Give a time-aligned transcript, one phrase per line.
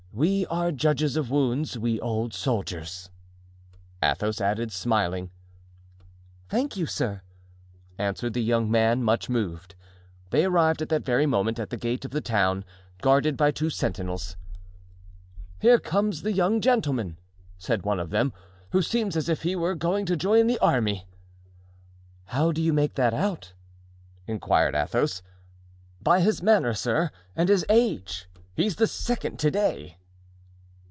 [0.13, 3.09] We are judges of wounds, we old soldiers,"
[4.03, 5.31] Athos added, smiling.
[6.49, 7.21] "Thank you, sir,"
[7.97, 9.73] answered the young man, much moved.
[10.31, 12.65] They arrived that very moment at the gate of the town,
[13.01, 14.35] guarded by two sentinels.
[15.61, 17.17] "Here comes a young gentleman,"
[17.57, 18.33] said one of them,
[18.71, 21.07] "who seems as if he were going to join the army."
[22.25, 23.53] "How do you make that out?"
[24.27, 25.21] inquired Athos.
[26.01, 28.27] "By his manner, sir, and his age;
[28.57, 29.95] he's the second to day."